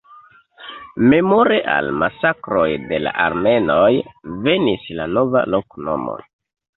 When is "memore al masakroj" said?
1.09-2.65